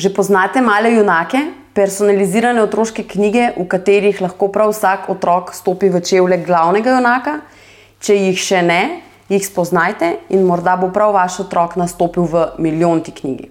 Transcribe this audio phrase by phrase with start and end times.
[0.00, 1.38] Že poznate male junake,
[1.76, 7.34] personalizirane otroške knjige, v katerih lahko prav vsak otrok stopi v čevlje glavnega junaka?
[8.00, 8.78] Če jih še ne,
[9.28, 13.50] jih spoznajte in morda bo prav vaš otrok nastopil v milijonti knjigi.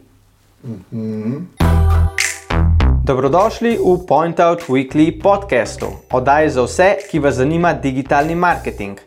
[3.06, 8.98] Dobrodošli v Point Out Weekly podkastu, oddaji za vse, ki vas zanima digitalni marketing.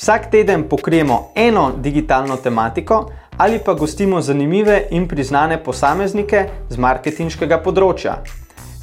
[0.00, 3.04] Vsak teden pokrijemo eno digitalno tematiko
[3.36, 8.22] ali pa gostimo zanimive in priznane posameznike z marketinškega področja.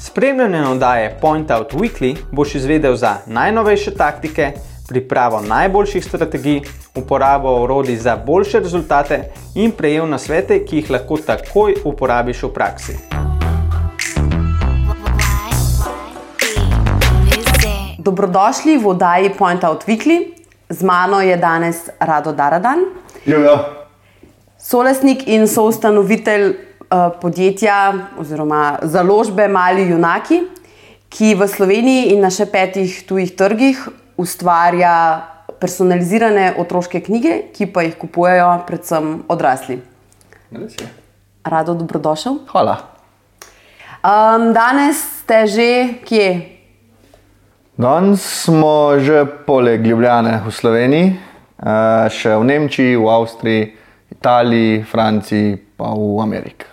[0.00, 4.52] Spremljanje oddaje Point Out Weekly boš izvedel za najnovejše taktike,
[4.88, 6.60] pripravo najboljših strategij,
[6.94, 9.22] uporabo orodij za boljše rezultate
[9.54, 12.98] in prejel nasvete, ki jih lahko takoj uporabiš v praksi.
[17.98, 20.34] Dobrodošli v oddaji Point Out Weekly.
[20.68, 22.84] Z mano je danes Rado Daradan,
[23.26, 23.83] Živijo.
[24.64, 30.40] Solastnik in soustanovitelj uh, podjetja oziroma založbe Mali Junaki,
[31.12, 33.84] ki v Sloveniji in na še petih tujih trgih
[34.16, 34.94] ustvarja
[35.60, 39.78] personalizirane otroške knjige, ki pa jih kupujejo predvsem odrasli.
[41.44, 42.40] Rado, dobrodošel.
[42.50, 42.80] Hvala.
[44.04, 45.68] Um, danes ste že
[46.04, 46.28] kje?
[47.76, 53.62] Danes smo že poleg Ljubljane v Sloveniji, eh, še v Nemčiji, v Avstriji,
[54.24, 56.64] Italiji, Franciji, pa v Ameriki.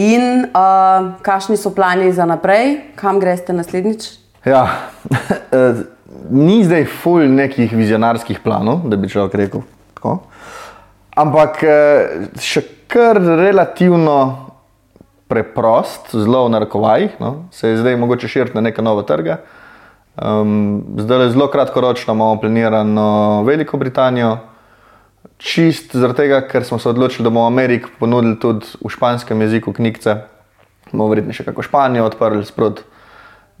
[0.00, 4.06] In uh, kakšni so plani za naprej, kam greste naslednjič?
[4.48, 4.88] Ja,
[5.52, 5.82] eh,
[6.32, 10.14] ni zdaj ful nekih vizionarskih planov, da bi človek rekel tako.
[11.12, 14.16] Ampak eh, še kar relativno
[15.28, 19.36] preprost, zelo v narekovajih, no, se je zdaj mogoče širiti na neke nove trge.
[20.16, 24.38] Um, zdaj zelo kratkoročno imamo planirano Veliko Britanijo,
[25.42, 29.40] čist zaradi tega, ker smo se odločili, da bomo v Ameriki ponudili tudi v španskem
[29.42, 30.16] jeziku knjigce,
[30.92, 32.84] bomo verjetno še kako Španijo odprli sprot.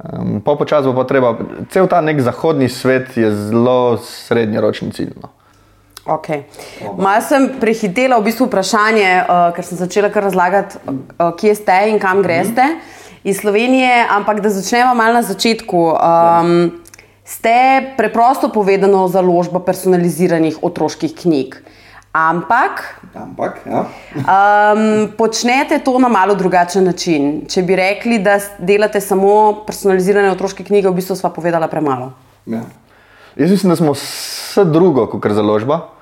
[0.02, 1.34] Um, po počasi bo pa treba,
[1.70, 5.14] cel ta nek zahodni svet je zelo srednjeročni cilj.
[5.22, 5.30] No.
[6.02, 6.42] Okay.
[6.98, 11.76] Malo sem prehitela v bistvu vprašanje, uh, ker sem začela kar razlagati, uh, kje ste
[11.92, 13.30] in kam greste mm -hmm.
[13.30, 14.06] iz Slovenije.
[14.10, 15.94] Ampak da začnemo malo na začetku.
[15.94, 16.81] Um,
[17.32, 17.56] ste
[17.96, 21.56] preprosto povedano založba personaliziranih otroških knjig.
[22.12, 23.88] Ampak Ampak, ja.
[24.16, 27.44] um, počnete to na malo drugačen način.
[27.48, 32.12] Če bi rekli, da delate samo personalizirane otroške knjige, v bistvu sva povedala premalo.
[32.48, 32.64] Ja.
[33.36, 35.92] Jaz mislim, da smo vse drugo kot založba.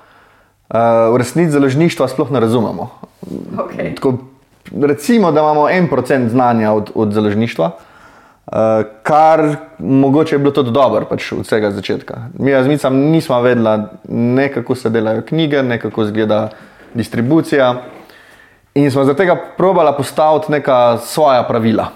[0.71, 2.87] Uh, v resnici založništva sploh ne razumemo.
[3.59, 3.91] Okay.
[3.95, 4.13] Tako,
[4.71, 7.71] recimo, da imamo en procent znanja od, od založništva,
[9.03, 12.17] kar mogoče je bilo tudi dobro pač od vsega začetka.
[12.39, 16.49] Mi, jaz mislim, nismo vedeli, ne kako se delajo knjige, ne kako izgleda
[16.93, 17.75] distribucija.
[18.75, 21.89] In smo zaradi tega probali postaviti neka svoja pravila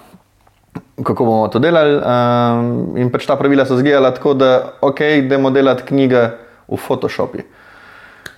[1.03, 1.97] kako bomo to delali.
[1.99, 6.21] Um, in pač ta pravila so zgledala tako, da ok, idemo delati knjige
[6.67, 7.43] v Photoshopu.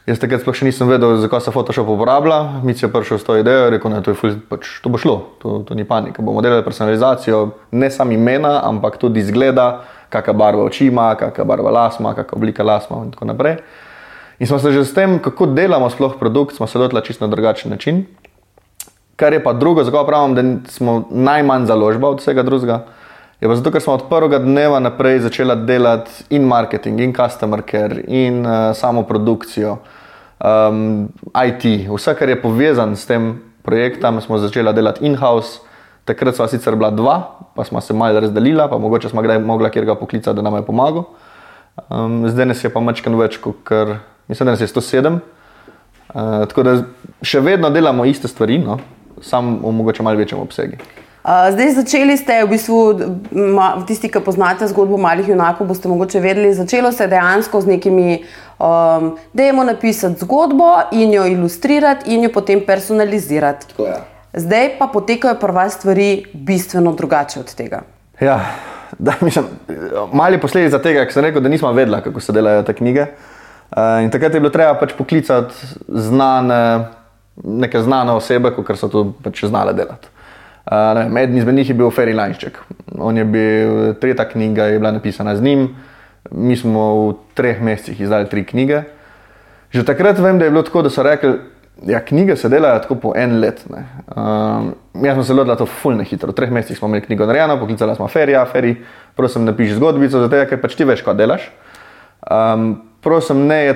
[0.08, 2.64] Jaz takrat sploh še nisem vedel, zakaj se Photoshop uporablja.
[2.64, 4.14] Mi je prišel s to idejo in rekel, da to,
[4.48, 6.24] pač, to bo šlo, to, to ni panika.
[6.24, 7.42] Bomo delali personalizacijo
[7.76, 12.40] ne samo imena, ampak tudi izgleda, kakšna barva oči ima, kakšna barva las ima, kakšna
[12.40, 13.58] oblika las ima in tako naprej.
[14.40, 17.36] In smo se že s tem, kako delamo sploh produkt, smo se lotili čisto na
[17.36, 18.06] drugačen način.
[19.20, 22.86] Kar je pa drugo, zakaj pravim, da smo najmanj založba od vsega drugega,
[23.42, 27.62] je pa zato, ker smo od prvega dneva naprej začeli delati in marketing, in customer
[27.62, 29.78] care, in uh, samo produkcijo,
[30.42, 31.08] um,
[31.46, 35.60] IT, vse, kar je povezano s tem projektom, smo začeli delati in-house.
[36.08, 37.18] Takrat smo sicer bila dva,
[37.56, 40.56] pa smo se malo razdelila, pa mogoče smo kdaj mogla kjer ga poklicati, da nam
[40.56, 41.04] je pomagal.
[41.90, 43.98] Um, zdaj nas je pa mačkan več, kot kar,
[44.28, 45.20] mislim, da nas je 107.
[46.08, 46.78] Uh, tako da
[47.22, 48.80] še vedno delamo iste stvari, no?
[49.22, 50.80] samo v mogoče malo večjem obsegu.
[51.28, 52.78] Zdaj začeli ste, v bistvu,
[53.84, 58.14] tisti, ki poznate zgodbo malih junakov, boste mogoče vedeli, začelo se dejansko z nekimi,
[58.64, 63.68] um, dajmo napisati zgodbo in jo ilustrirati in jo potem personalizirati.
[63.74, 64.00] Tako je.
[64.40, 67.84] Zdaj pa potekajo pri vas stvari bistveno drugače od tega.
[68.24, 68.40] Ja,
[68.96, 69.52] da, mislim,
[70.16, 73.12] mali posledica tega, ker sem rekel, da nismo vedela, kako se delajo te knjige.
[73.76, 76.88] Uh, in takrat je bilo treba pač poklicati znane,
[77.44, 80.16] neke znane osebe, kot so to pač znale delati.
[80.72, 82.58] Vem, eden izmed njih je bil Ferry Lanšček.
[83.00, 85.68] On je bil, tretja knjiga je bila napisana z njim,
[86.32, 88.82] mi smo v treh mesecih izdali tri knjige.
[89.72, 91.38] Že takrat vem, da je bilo tako, da so rekli,
[91.88, 93.64] ja, knjige se delajo tako po en let.
[93.70, 93.86] ne.
[94.16, 94.74] Um,
[95.04, 96.32] jaz sem se lotila to fulne hitro.
[96.32, 98.76] V treh mesecih smo imeli knjigo narejeno, poklicala smo Ferija, Feri,
[99.16, 101.50] prosim, napiši zgodbico, zato ker pač ti veš, kaj delaš.
[102.32, 103.76] Um, prosim, ne,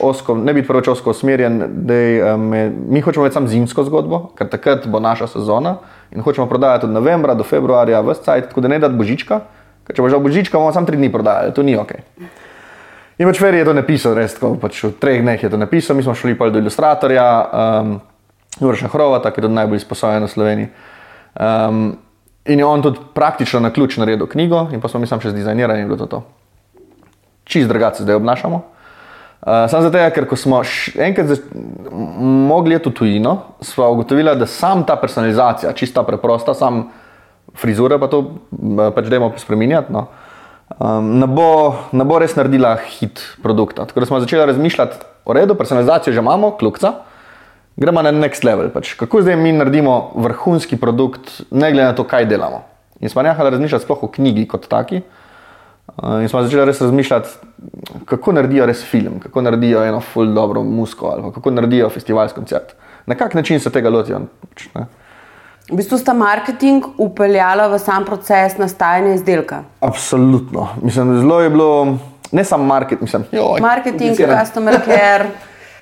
[0.00, 1.62] osko, ne biti preveč osko usmerjen.
[1.86, 2.50] Dej, um,
[2.88, 5.78] mi hočemo imeti samo zimsko zgodbo, ker takrat bo naša sezona
[6.10, 9.40] in hočemo prodajati od novembra do februarja, vse cajt, tako da ne dati božička.
[9.86, 11.94] Ker če bo že božička, bomo samo tri dni prodajali, to ni ok.
[13.20, 15.96] In pač Ferry je to napisal, res tako, pač v treh dneh je to napisal,
[15.96, 17.98] mi smo šli pa do ilustratorja, um,
[18.60, 20.68] Jurša Hrovata, ki je tudi najbolj izposojen v Sloveniji.
[21.36, 21.98] Um,
[22.48, 25.34] in je on tudi praktično na ključ naredil knjigo, in pa smo mi sam še
[25.34, 26.08] zdizajnirali in bilo to.
[26.08, 26.39] to.
[27.50, 28.62] Čist drugače zdaj obnašamo.
[29.40, 30.60] Uh, Sam zato, ker ko smo
[31.00, 31.40] enkrat
[31.90, 36.90] mogli iti v tujino, smo ugotovili, da sam ta personalizacija, čista preprosta, sam
[37.56, 38.20] frizure pa to
[38.52, 39.92] m, pač dajmo spremenjati.
[39.92, 40.06] No.
[40.78, 41.48] Um, ne, bo,
[41.96, 43.88] ne bo res naredila hit produkta.
[43.88, 46.92] Tako da smo začeli razmišljati, v redu, personalizacijo že imamo, kljukca,
[47.80, 48.68] gremo na next level.
[48.70, 52.62] Pač, kako zdaj mi naredimo vrhunski produkt, ne glede na to, kaj delamo.
[53.00, 55.00] In smo nehali razmišljati sploh o knjigi kot taki.
[55.00, 55.19] Uh,
[56.22, 57.28] In smo začeli res razmišljati,
[58.04, 62.72] kako naredijo res film, kako naredijo eno full dobro musko ali kako naredijo festivalski koncert.
[63.06, 64.20] Na kak način se tega lotijo?
[64.48, 64.86] Pač, ne.
[65.70, 69.62] V bistvu sta marketing upeljala v sam proces nastajanja izdelka.
[69.80, 70.68] Absolutno.
[70.82, 71.98] Mislim, zelo je bilo,
[72.32, 74.44] ne samo marketing, mislim, joj, Marketing, komplicirano.
[74.44, 75.30] customer care.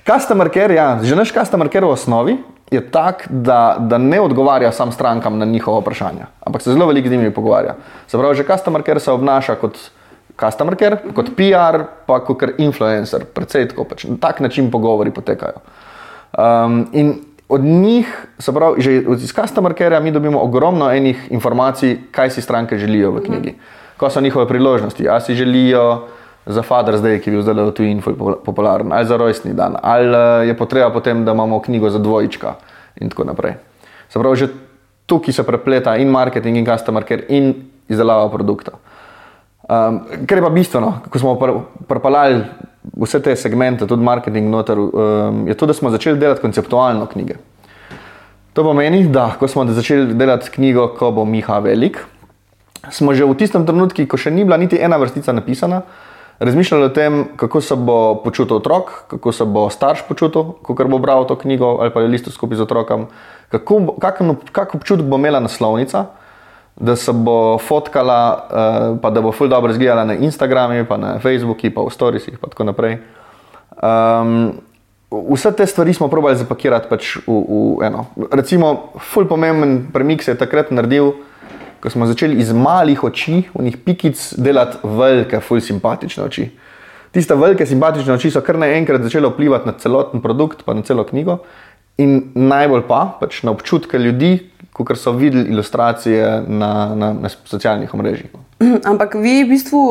[0.05, 2.37] Customer care, ja, že naš customer care v osnovi
[2.71, 7.07] je tak, da, da ne odgovarja sam strankam na njihova vprašanja, ampak se zelo veliko
[7.07, 7.75] z njimi pogovarja.
[8.07, 9.77] Se pravi, že customer care se obnaša kot
[10.39, 15.61] customer care, kot PR, pa kot influencer, predvsej tako, pač, na tak način pogovori potekajo.
[16.37, 17.15] Um, in
[17.49, 22.41] od njih, se pravi, že iz customer care mi dobimo ogromno enih informacij, kaj si
[22.41, 23.55] stranke želijo v knjigi,
[23.97, 26.07] ko so njihove priložnosti, a si želijo
[26.45, 29.53] za Father's Day, ki je bil zdaj v tujini ful po- popularen, ali za rojstni
[29.53, 32.53] dan, ali eh, je potreba potem, da imamo knjigo za dvojčka
[33.01, 33.53] in tako naprej.
[34.09, 34.47] Se pravi, že
[35.05, 37.53] tukaj se prepleta in marketing, in customer care, in
[37.89, 38.71] izdelava produkta.
[39.69, 41.51] Um, kar je pa bistveno, ko smo pr
[41.87, 42.41] pripeljali
[42.97, 47.35] vse te segmente, tudi marketing, noter, um, je to, da smo začeli delati konceptualno knjige.
[48.53, 51.99] To pomeni, da ko smo začeli delati knjigo, ko bo Miha velik,
[52.89, 55.83] smo že v tistem trenutku, ko še ni bila niti ena vrstica napisana,
[56.39, 60.97] razmišljali o tem, kako se bo počutil otrok, kako se bo starš počutil, ko bo
[60.97, 63.05] bral to knjigo ali pa je listo skupaj z otrokom,
[63.53, 66.05] kako, ob- kak občutek bo imela naslovnica,
[66.79, 71.19] da se bo fotkala, uh, pa da bo ful dobro izgledala na Instagramu, pa na
[71.19, 72.97] Facebooku, pa v storiesih in tako naprej.
[73.83, 74.53] Um,
[75.11, 77.35] vse te stvari smo probali zapakirati pač v,
[77.79, 78.05] v eno.
[78.31, 81.13] Recimo, ful pomemben premik se je takrat naredil,
[81.79, 86.49] ko smo začeli iz malih oči, v njih pikic, delati velike, ful simpatične oči.
[87.11, 91.03] Tiste velike simpatične oči so kar naenkrat začele vplivati na celoten produkt, pa na celo
[91.03, 91.39] knjigo.
[91.99, 94.37] In najbolj pa pač na občutke ljudi,
[94.85, 98.31] kot so videli ilustracije na, na, na socialnih omrežjih.
[98.91, 99.83] Ampak vi v bistvu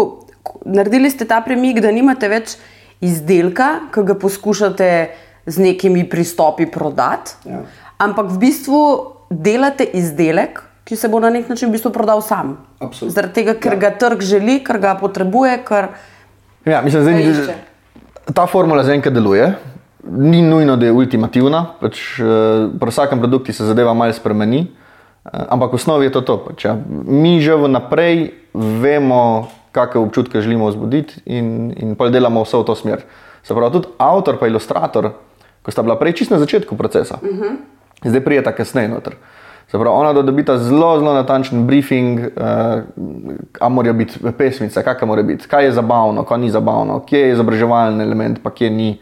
[0.65, 2.57] naredili ste ta premik, da nimate več
[3.05, 4.91] izdelka, ki ga poskušate
[5.49, 7.63] z nekimi pristopi prodati, Ja.
[7.99, 8.81] ampak v bistvu
[9.31, 12.57] delate izdelek, ki se bo na nek način v bistvu prodal sam.
[12.81, 13.15] Absolutno.
[13.15, 13.79] Zaradi tega, ker ja.
[13.79, 15.59] ga trg želi, ker ga potrebuje.
[15.69, 15.89] Ker...
[16.65, 17.57] Ja, mislim, zdaj, išče.
[18.35, 19.51] ta formula zaenkrat deluje.
[20.05, 22.25] Ni nujno, da je ultimativna, pač, eh,
[22.81, 24.61] pri vsakem produktu se zadeva malo spremeni,
[25.25, 26.37] eh, ampak v osnovi je to to.
[26.39, 26.77] Pač, ja.
[27.07, 32.75] Mi že vnaprej vemo, kakšne občutke želimo vzbuditi, in, in pol delamo vse v to
[32.75, 33.03] smer.
[33.43, 35.13] Se pravi, tudi avtor in ilustrator,
[35.63, 37.57] ko sta bila prej čisto na začetku procesa, uh -huh.
[38.05, 39.15] zdaj prijeta kasneje noter.
[39.67, 42.83] Se pravi, ona dobita zelo, zelo natančen briefing, uh,
[43.61, 47.33] a morajo biti pesmice, kakšne mora biti, kaj je zabavno, kaj ni zabavno, kje je
[47.33, 48.99] izobraževalni element, pa kje ni.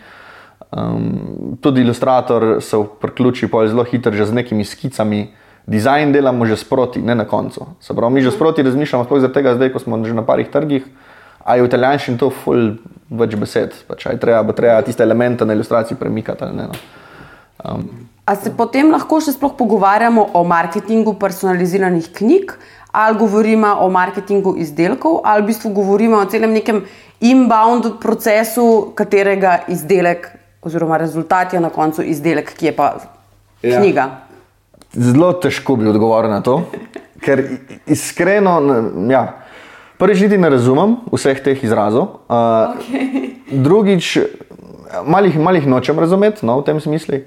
[0.72, 5.30] Um, tudi ilustrator se priključi pol zelo hitro že z nekimi skicami.
[5.66, 7.66] Dizajn delamo že sproti, ne na koncu.
[7.82, 10.86] Pravi, mi že sproti razmišljamo, sploh zaradi tega, zdaj, ko smo že na parih trgih,
[11.42, 12.78] a je v italijanščini to ful
[13.10, 16.66] več besed, pač, a je treba, bo treba tiste elemente na ilustraciji premikati ali ne.
[16.70, 16.78] No.
[17.66, 22.56] Um, A se potem lahko še sploh pogovarjamo o marketingu personaliziranih knjig,
[22.90, 26.82] ali govorimo o marketingu izdelkov, ali v bistvu govorimo o celem nekem
[27.22, 30.26] inbound procesu, katerega izdelek
[30.66, 32.94] oziroma rezultat je na koncu izdelek, ki je pa
[33.62, 33.80] Ja.
[33.80, 34.04] knjiga.
[34.92, 36.60] Zelo težko bi odgovoril na to,
[37.24, 37.42] ker
[37.86, 38.58] iskreno,
[39.10, 39.22] ja,
[39.98, 42.20] prvič niti ne razumem vseh teh izrazov.
[42.28, 43.32] Uh, okay.
[43.50, 44.18] Drugič,
[45.06, 47.22] malih, malih nočem razumeti no, v tem smislu.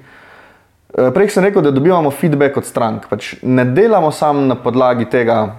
[0.90, 3.10] Eh, Prej sem rekel, da dobivamo feedback od strank.
[3.10, 5.56] Pač ne delamo samo na podlagi tega,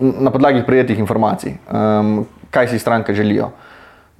[0.00, 3.50] na podlagi prijetih informacij, um, kaj si stranke želijo.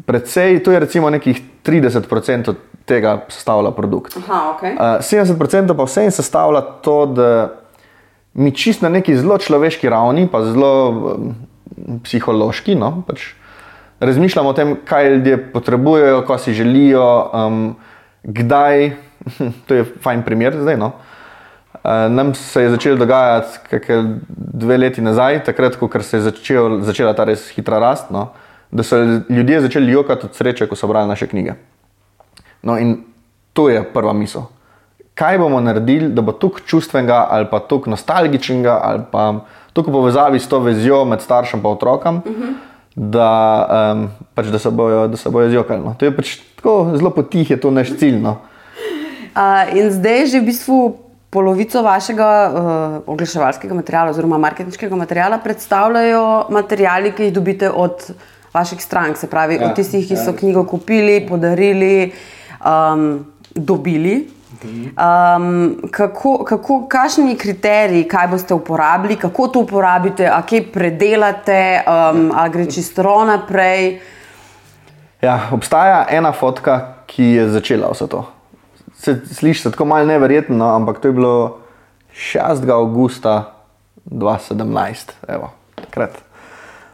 [0.06, 2.54] Predvsej, to je recimo nekih 30%
[2.86, 4.16] tega sestavlja produkt.
[4.16, 4.74] Aha, okay.
[4.74, 7.30] Uh, 70% pa vseeno sestavlja to, da
[8.34, 11.34] mi čist na neki zelo človeški ravni, pa zelo um,
[12.04, 13.32] psihološki, no, pač,
[14.00, 17.66] razmišljam o tem, kaj ljudje potrebujejo, ko si želijo, um,
[18.22, 18.90] kdaj.
[19.66, 20.76] To je fajn primer zdaj.
[20.78, 20.92] No?
[21.74, 26.80] Uh, nam se je začelo dogajati kakšne dve leti nazaj, takrat, ko se je začel,
[26.86, 28.28] začela ta res hitra rast, no?
[28.70, 31.56] da so ljudje začeli jokati od sreče, ko so brali naše knjige.
[32.66, 32.98] No, in
[33.54, 34.48] to je prva misel.
[35.16, 39.28] Kaj bomo naredili, da bo tukaj čustvenega ali pa tukaj nostalgičnega ali pa
[39.72, 42.52] tukaj povezavi s to vezijo med staršem in otrokom, uh -huh.
[42.94, 43.32] da,
[43.94, 45.80] um, pač, da se bojo, bojo zjokali.
[45.84, 45.94] No.
[45.98, 48.20] To je pač tako zelo potih, je to naš cilj.
[48.20, 48.36] No.
[49.36, 50.96] Uh, in zdaj že v bistvu
[51.30, 58.14] polovico vašega uh, oglaševalskega materiala oziroma marketinškega materiala predstavljajo materijali, ki jih dobite od
[58.54, 60.24] vaših strank, se pravi ja, od tistih, ki ja.
[60.24, 62.12] so knjigo kupili, podarili,
[62.66, 64.28] um, dobili.
[64.66, 72.30] Um, kako, kako, kakšni kriteriji, kaj boste uporabili, kako to uporabite, a kaj predelate, um,
[72.34, 74.00] ali gre čisto naprej?
[75.22, 78.24] Ja, obstaja ena fotka, ki je začela vse to.
[78.96, 81.58] Se, sliši se tako malo neverjetno, no, ampak to je bilo
[82.12, 82.70] 6.
[82.70, 83.52] augusta
[84.06, 86.10] 2017, evo, takrat.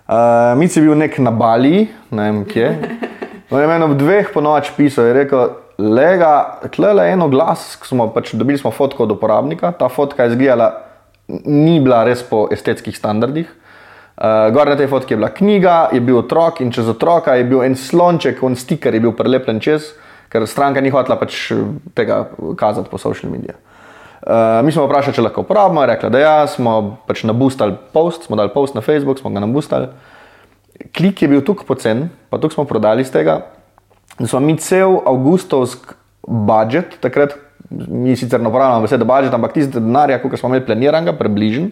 [0.08, 2.68] Uh, Mi si bil nek na Bali, ne vem kje.
[3.52, 5.50] No, je meni ob dveh po noč pisal in rekel,
[5.82, 10.34] lega, tle je eno glas, smo pač dobili smo fotko od uporabnika, ta fotka je
[10.34, 10.70] izgledala,
[11.44, 13.50] ni bila res po estetskih standardih.
[14.12, 17.46] Uh, gor na tej fotki je bila knjiga, je bil otrok in čez otroka je
[17.48, 19.94] bil en slonček, en stiker je bil prelepljen čez,
[20.30, 21.48] ker stranka ni hotela pač
[21.96, 22.26] tega
[22.60, 23.56] kazati po social medijih.
[24.22, 28.38] Uh, mi smo vprašali, če lahko uporabimo, rekli, da ja, smo pač nabustali post, smo
[28.38, 29.88] dali post na Facebook, smo ga nabustali.
[30.94, 33.40] Klik je bil tukaj pocen, pa tukaj smo prodali iz tega.
[34.18, 35.94] Da smo mi cel avgustovski
[36.26, 37.34] budžet, takrat
[37.70, 41.70] mi sicer ne uporabljamo besede budžet, ampak tiste denarja, ki smo imeli planiranega, približen,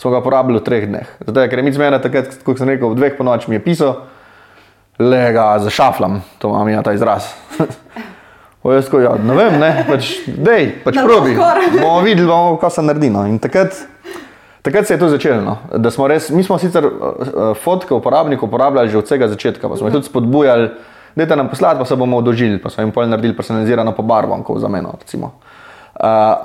[0.00, 1.10] smo ga porabili v treh dneh.
[1.26, 3.94] Zato je, mi zmeraj takrat, kot sem rekel, v dveh po noči mi je pisal,
[4.98, 7.30] le ga zašaflam, to imam ja ta izraz.
[8.64, 11.34] Ko, ja, ne vem, ne, pač, dej, pač probi.
[11.82, 13.10] Bomo videli, bomo, kaj se naredi.
[13.12, 13.26] No.
[13.36, 13.76] Takrat,
[14.64, 15.42] takrat se je to začelo.
[15.44, 15.56] No.
[16.32, 20.08] Mi smo sicer uh, fotke uporabnikov uporabljali že od vsega začetka, pa smo jih tudi
[20.08, 20.70] spodbujali
[21.16, 24.68] da nam poslati, pa se bomo odožili, pa smo jim pol naredili personalizirano pobarvanko za
[24.68, 24.94] meno.
[25.14, 25.30] Uh,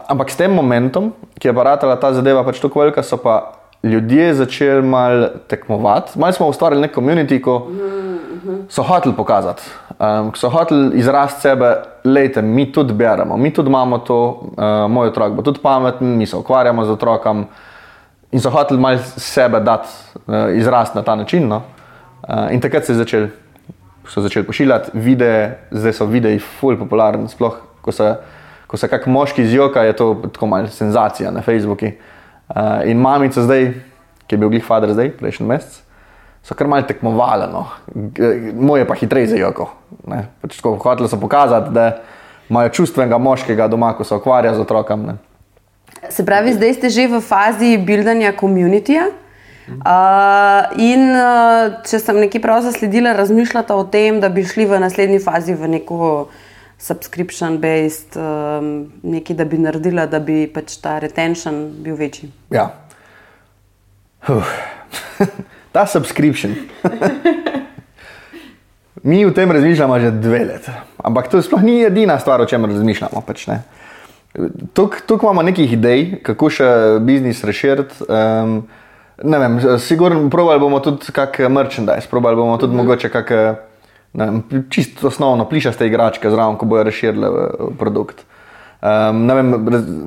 [0.07, 4.33] ampak s tem momentom, ki je aparatala ta zadeva pač tako velika, so pa ljudje
[4.33, 6.19] začeli mal tekmovati.
[6.19, 7.67] Mal smo ustvarili nek komunity, ko
[8.69, 9.63] so hoteli pokazati,
[9.99, 14.19] um, so hoteli izraziti sebe, lejte, mi tudi beremo, mi tudi imamo to,
[14.57, 17.45] uh, moj otrok bo tudi pameten, mi se ukvarjamo z otrokom.
[18.31, 19.89] In so hoteli malo sebe dati,
[20.27, 21.47] uh, izrasti na ta način.
[21.47, 21.61] No?
[22.21, 23.27] Uh, in takrat se je začel
[24.07, 27.27] so začeli pošiljati videe, zdaj so videi fully popularni.
[27.29, 28.15] Sploh, ko se,
[28.67, 31.91] ko se kak moški zjoka, je to tako malce senzacija na Facebooku.
[32.49, 33.73] Uh, in mamica zdaj,
[34.27, 35.81] ki je bil glih fader zdaj, prejšnji mesec,
[36.43, 37.67] so kar malce tekmovali, no.
[38.55, 39.69] moje pa hitreje zjoko.
[40.41, 42.01] Pač Hoteli so pokazati, da
[42.49, 45.05] imajo čustvenega moškega doma, ko se ukvarja z otrokom.
[45.05, 45.17] Ne.
[46.09, 49.09] Se pravi, zdaj ste že v fazi buildanja komunitija.
[49.69, 54.79] Uh, in uh, če sem nekaj prav zasledila, razmišljate o tem, da bi šli v
[54.81, 56.29] naslednji fazi v neko
[56.79, 58.71] subscription-based, um,
[59.03, 62.31] nekaj, da bi naredila, da bi pač ta retention bil večji.
[62.55, 62.69] Ja.
[64.27, 64.53] Uf.
[65.75, 66.55] ta subscription.
[69.03, 70.71] Mi v tem razmišljamo že dve leti.
[71.03, 73.21] Ampak to sploh ni edina stvar, o čemer razmišljamo.
[73.27, 73.47] Pač,
[74.73, 76.67] Tukaj imamo nekaj idej, kako še
[77.01, 78.03] biznis reširiti.
[78.05, 78.61] Um,
[79.23, 82.83] Ne vem, sigurno probali bomo tudi kakšne merchandise, probali bomo tudi mm -hmm.
[82.83, 83.55] mogoče kakšne
[84.69, 88.25] čisto osnovno plišaste igračke zraven, ko bojo razširili eh, produkt.
[88.81, 89.51] Um, vem,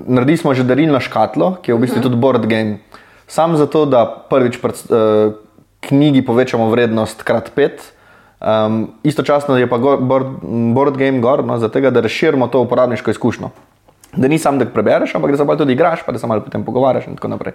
[0.07, 2.03] naredili smo že darilno škatlo, ki je v bistvu mm -hmm.
[2.03, 2.79] tudi board game.
[3.27, 5.33] Sam zato, da prvič pred uh,
[5.81, 7.93] knjigi povečamo vrednost krat pet.
[8.41, 10.27] Um, istočasno je pa go, board,
[10.75, 13.51] board game gor, no, zato da razširimo to uporabniško izkušnjo.
[14.17, 16.41] Da ni samo, da prebereš, ampak da se pa tudi igraš, pa da se malo
[16.41, 17.53] potem pogovarjaš in tako naprej.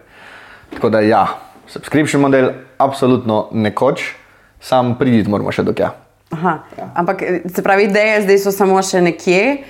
[0.73, 1.25] Tako da ja,
[1.67, 4.13] subscription model, absolutno nekoč,
[4.59, 5.93] sam priditi moramo še do tja.
[6.31, 6.59] Ja.
[6.95, 7.23] Ampak
[7.55, 9.63] se pravi, ideje zdaj so samo še nekje.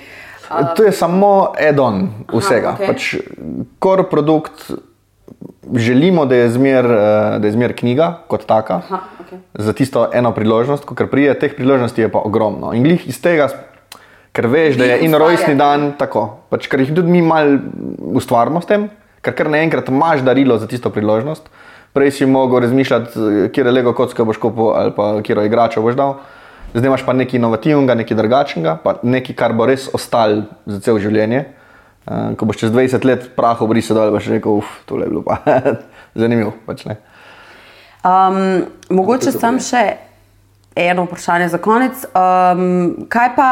[0.48, 2.74] Uh, to je samo add-on vsega.
[2.78, 2.88] Okay.
[2.88, 3.08] Pač,
[3.78, 4.70] kor produkt
[5.74, 8.74] želimo, da je zmer, eh, da je zmer knjiga kot taka.
[8.74, 9.38] Aha, okay.
[9.54, 12.72] Za tisto eno priložnost, ker prije teh priložnosti je pa ogromno.
[12.72, 13.48] In glih iz tega,
[14.32, 16.38] ker veš, da je in rojstni dan tako.
[16.50, 17.58] Pač, ker jih tudi mi malo
[18.16, 18.88] ustvarjamo s tem,
[19.28, 21.48] ker kar naenkrat imaš darilo za tisto priložnost.
[21.92, 23.12] Prej si mogel razmišljati,
[23.52, 26.18] kje je lego kocka boš kupil ali pa kje je igrača boš dal.
[26.74, 30.98] Zdaj imaš pa nekaj inovativnega, nekaj drugačnega, pa nekaj, kar bo res ostalo za cel
[31.00, 31.46] življenje.
[32.08, 35.22] Uh, ko boš čez 20 let prahu brisal dol, boš rekel, uf, to je bilo
[35.24, 35.40] pa
[36.20, 36.54] zanimivo.
[36.66, 40.07] Pač um, mogoče sam še
[40.78, 42.04] eno vprašanje za konec.
[42.04, 43.48] Um, kaj pa,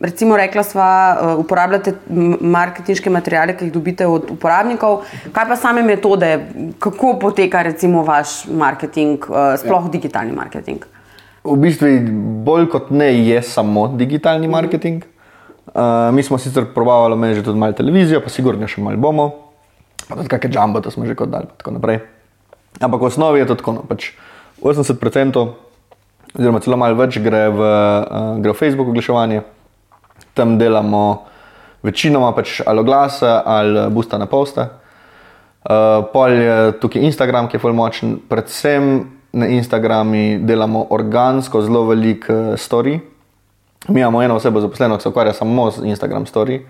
[0.00, 1.94] recimo, rekla sva, uh, uporabljate
[2.40, 5.04] marketinške materijale, ki jih dobite od uporabnikov.
[5.32, 6.32] Kaj pa same metode,
[6.78, 9.92] kako poteka recimo vaš marketing, uh, sploh ja.
[9.92, 10.84] digitalni marketing?
[11.44, 11.94] V bistvu
[12.44, 15.06] bolj kot ne je samo digitalni marketing.
[15.70, 19.30] Uh, mi smo sicer probavali meni že tudi malo televizijo, pa sigurno še malo bomo,
[20.08, 22.00] pa tudi kakšne jumbo, to smo že kot dali, pa tako naprej.
[22.80, 24.10] Ampak v osnovi je to tako, no, pač
[24.62, 25.69] 80%,
[26.34, 29.42] oziroma celo malo več gre v, uh, gre v Facebook oglaševanje,
[30.34, 31.26] tam delamo
[31.82, 34.66] večinoma pač ali oglase ali busta na poste.
[35.60, 41.84] Uh, pol je tukaj Instagram, ki je zelo močen, predvsem na Instagramu delamo organsko zelo
[41.90, 42.98] veliko uh, story.
[43.88, 46.60] Mi imamo eno osebo zaposleno, ki se ukvarja samo z Instagram story.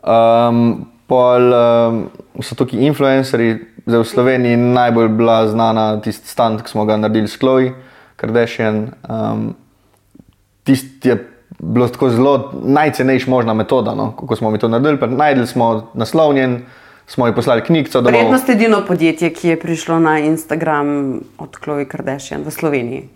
[0.00, 2.00] Um, pol um,
[2.40, 7.28] so tukaj influencerji, zdaj v Sloveniji najbolj bila znana tisti stand, ki smo ga naredili
[7.28, 7.72] s Chloe
[8.16, 8.90] Kardashian.
[9.08, 9.54] Um,
[10.64, 15.00] tisti je bilo tako zelo najcenejša možna metoda, no, kako smo mi to naredili.
[15.00, 16.62] Pa Najdli smo naslovljen,
[17.06, 17.62] smo ji poslali
[18.10, 23.08] bo- Verjetno ste edino podjetje, ki je prišlo na Instagram od Chloe Kardashian v Sloveniji.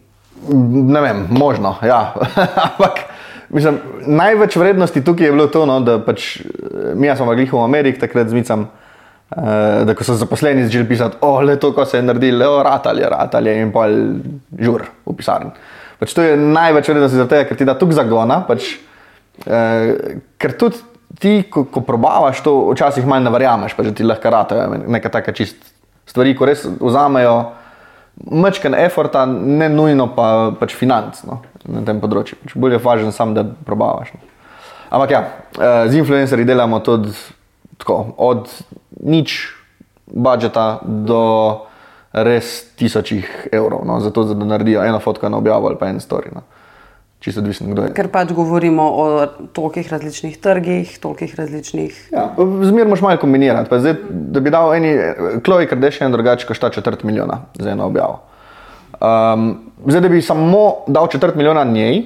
[0.73, 2.15] Ne vem, možno, ja.
[2.71, 3.01] Ampak
[3.49, 6.45] mislim, največ vrednosti tukaj je bilo to, no, da pač eh,
[6.95, 8.69] mi smo bili v Ameriki takrat z Micam.
[9.31, 13.07] Uh, da so zaposleni začeli pisati, o, le to, ko se je naredilo, o, ratalje,
[13.07, 13.93] ratalje in pol
[14.59, 15.53] žur v pisarni.
[16.01, 18.41] Pač to je največ vrednosti za tega, ker ti da tukaj zagona.
[18.49, 18.73] Pač,
[19.47, 19.93] uh,
[20.35, 20.83] ker tudi
[21.23, 25.37] ti, ko, ko probavaš to, včasih manj ne verjameš, pač, ti lahko ratajo neka taka
[25.37, 25.63] čist
[26.11, 27.39] stvari, ko res vzamejo
[28.21, 32.37] Mečken eforta, ne nujno pa pač financ no, na tem področju.
[32.43, 34.11] Pač bolje je važno sam, da probavaš.
[34.13, 34.21] No.
[34.91, 35.21] Ampak ja,
[35.57, 37.15] eh, z influencerji delamo tudi
[37.81, 38.51] tako, od
[39.03, 39.49] nič
[40.07, 41.23] budžeta do
[42.13, 46.35] res tisočih evrov, no, zato da naredijo eno fotko na objavo ali pa en story.
[46.35, 46.43] No.
[47.21, 47.93] Čisto odvisno, kdo je.
[47.93, 49.05] Ker pač govorimo o
[49.53, 51.99] tolikih različnih trgih, tolikih različnih.
[52.13, 52.31] Ja,
[52.65, 53.69] Zmer moš malo kombinirati.
[53.71, 54.95] Pa Zdaj, da bi dal eni,
[55.45, 58.23] Chloe Kardashian drugače košta četrt milijona za eno objavo.
[59.01, 59.53] Um,
[59.87, 62.03] zdaj, da bi samo dal četrt milijona njej,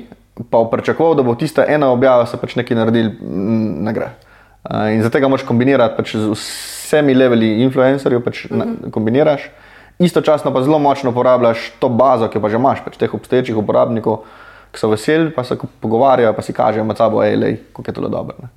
[0.50, 4.10] pa pričakoval, da bo tista ena objava se pač nekaj naredil, mm, ne gre.
[4.10, 4.33] Uh,
[4.70, 8.90] in zato ga moš kombinirati pač z vsemi leveli influencerjev, pač uh -huh.
[8.90, 9.50] kombiniraš.
[9.98, 14.24] Istočasno pa zelo močno uporabljaš to bazo, ki pa že imaš, pač teh obstoječih uporabnikov,
[14.72, 18.08] ki so veseli, pa se pogovarjajo, pa si kažejo med sabo, ej, kako je to
[18.08, 18.34] dobro.
[18.42, 18.48] Ne.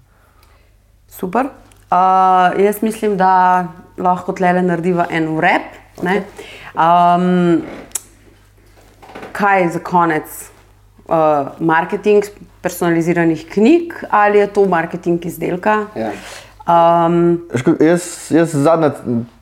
[1.07, 1.45] Super.
[1.45, 3.67] Uh, jaz mislim, da
[3.97, 5.61] lahko tle narediva en rep.
[5.97, 6.21] Okay.
[6.75, 7.61] Um,
[9.31, 10.51] kaj za konec?
[11.07, 12.23] Uh, marketing
[12.61, 15.85] personaliziranih knjig ali je to marketing izdelka?
[15.95, 16.11] Ja.
[16.67, 18.91] Um, Ško, jaz, jaz zadnje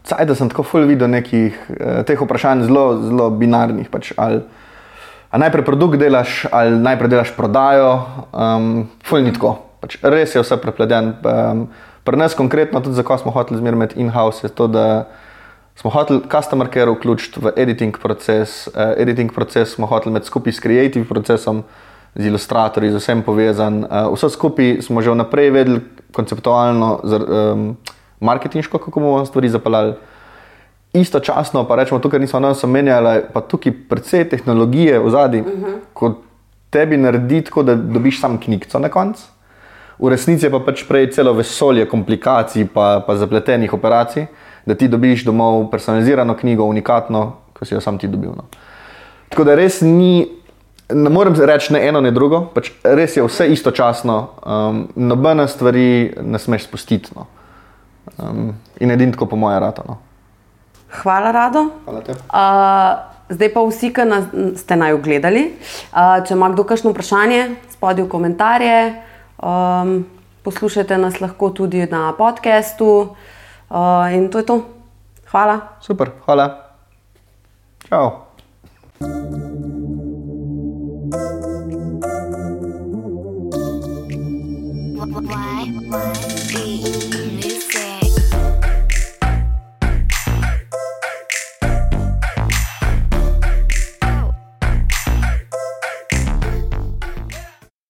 [0.05, 3.89] cajt sem tako ful videl nekih eh, teh vprašanj zelo, zelo binarnih.
[3.89, 4.43] Pač, ali,
[5.31, 7.91] ali najprej produkt delaš, ali najprej delaš prodajo,
[8.29, 9.57] um, ful ni tako.
[9.81, 11.15] Pač, res je vse prepleten.
[11.25, 11.67] Um,
[12.05, 15.07] Pri nas konkretno, tudi zakaj smo hoteli zmeraj imeti in-house, je to, da
[15.73, 18.67] smo hoteli customer care vključiti v editing proces.
[18.69, 21.63] Uh, editing proces smo hoteli imeti skupaj s creative procesom,
[22.15, 23.83] z ilustratorji, z vsem povezan.
[23.83, 25.81] Uh, vse skupaj smo že vnaprej vedeli,
[26.15, 27.77] konceptualno, um,
[28.19, 29.93] marketinško, kako bomo stvari zapeljali.
[30.93, 35.79] Istočasno pa rečemo, tukaj nismo danes omenjali, pa tukaj precej tehnologije v zadnji, uh -huh.
[35.93, 36.13] ko
[36.69, 39.23] tebi naredi tako, da dobiš sam knjigico na koncu.
[39.99, 44.25] V resnici je pa pač prej celo vesolje komplikacij, pa, pa zapletenih operacij,
[44.65, 48.29] da ti dobiš domov personalizirano knjigo, unikatno, ko si jo sam ti dobil.
[48.35, 48.43] No.
[49.29, 50.27] Tako da res ni,
[50.89, 56.13] ne morem reči ne eno, ne drugo, pač res je vse istočasno, um, nobene stvari
[56.21, 57.15] ne smeš spustiti.
[57.15, 57.25] No.
[58.21, 59.83] Um, in edin tako po moje rata.
[59.87, 59.97] No.
[61.01, 61.65] hvala, Rado.
[61.85, 62.01] Hvala.
[62.05, 64.27] Uh, zdaj pa vsi, ki nas,
[64.61, 65.47] ste naj ogledali.
[65.91, 67.41] Uh, če ima kdo kakšno vprašanje,
[67.73, 68.77] spodaj v komentarje.
[69.41, 70.05] Um,
[70.45, 73.17] poslušajte nas lahko tudi na podkastu.
[73.69, 74.61] Uh, in to je to.
[75.33, 75.59] Hvala.
[75.81, 76.47] Super, hvala.
[77.89, 79.54] Čau.
[85.15, 85.23] 喂
[85.89, 86.34] 喂